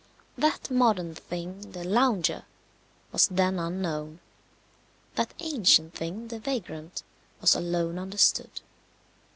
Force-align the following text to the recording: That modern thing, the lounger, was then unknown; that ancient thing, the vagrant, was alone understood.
That 0.35 0.71
modern 0.71 1.13
thing, 1.13 1.73
the 1.73 1.83
lounger, 1.83 2.45
was 3.11 3.27
then 3.27 3.59
unknown; 3.59 4.19
that 5.13 5.35
ancient 5.39 5.93
thing, 5.93 6.29
the 6.29 6.39
vagrant, 6.39 7.03
was 7.39 7.53
alone 7.53 7.99
understood. 7.99 8.61